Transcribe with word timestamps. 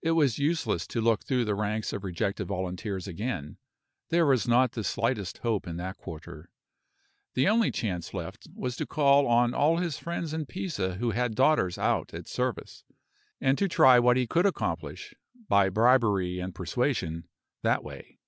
It 0.00 0.12
was 0.12 0.38
useless 0.38 0.86
to 0.86 1.00
look 1.00 1.24
through 1.24 1.44
the 1.44 1.56
ranks 1.56 1.92
of 1.92 2.04
rejected 2.04 2.46
volunteers 2.46 3.08
again; 3.08 3.56
there 4.10 4.24
was 4.24 4.46
not 4.46 4.70
the 4.70 4.84
slightest 4.84 5.38
hope 5.38 5.66
in 5.66 5.76
that 5.78 5.96
quarter. 5.96 6.50
The 7.34 7.48
only 7.48 7.72
chance 7.72 8.14
left 8.14 8.46
was 8.54 8.76
to 8.76 8.86
call 8.86 9.26
on 9.26 9.54
all 9.54 9.78
his 9.78 9.98
friends 9.98 10.32
in 10.32 10.46
Pisa 10.46 10.98
who 10.98 11.10
had 11.10 11.34
daughters 11.34 11.78
out 11.78 12.14
at 12.14 12.28
service, 12.28 12.84
and 13.40 13.58
to 13.58 13.66
try 13.66 13.98
what 13.98 14.16
he 14.16 14.28
could 14.28 14.46
accomplish, 14.46 15.14
by 15.48 15.68
bribery 15.68 16.38
and 16.38 16.54
persuasion, 16.54 17.26
that 17.62 17.82
way. 17.82 18.20